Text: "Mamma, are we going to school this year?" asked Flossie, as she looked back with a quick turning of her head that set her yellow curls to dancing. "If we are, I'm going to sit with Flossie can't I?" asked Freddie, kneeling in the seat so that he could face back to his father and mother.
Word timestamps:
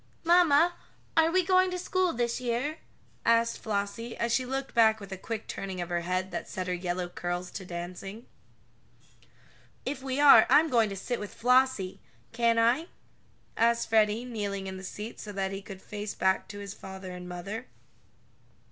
"Mamma, 0.23 0.73
are 1.15 1.29
we 1.29 1.43
going 1.45 1.69
to 1.69 1.77
school 1.77 2.11
this 2.11 2.41
year?" 2.41 2.79
asked 3.23 3.59
Flossie, 3.61 4.17
as 4.17 4.33
she 4.33 4.47
looked 4.47 4.73
back 4.73 4.99
with 4.99 5.11
a 5.11 5.15
quick 5.17 5.45
turning 5.45 5.79
of 5.79 5.89
her 5.89 6.01
head 6.01 6.31
that 6.31 6.49
set 6.49 6.65
her 6.65 6.73
yellow 6.73 7.07
curls 7.07 7.51
to 7.51 7.65
dancing. 7.65 8.25
"If 9.85 10.01
we 10.01 10.19
are, 10.19 10.47
I'm 10.49 10.69
going 10.71 10.89
to 10.89 10.95
sit 10.95 11.19
with 11.19 11.31
Flossie 11.35 11.99
can't 12.33 12.57
I?" 12.57 12.87
asked 13.55 13.89
Freddie, 13.89 14.25
kneeling 14.25 14.65
in 14.65 14.77
the 14.77 14.83
seat 14.83 15.19
so 15.19 15.31
that 15.33 15.51
he 15.51 15.61
could 15.61 15.83
face 15.83 16.15
back 16.15 16.47
to 16.47 16.57
his 16.57 16.73
father 16.73 17.11
and 17.11 17.29
mother. 17.29 17.67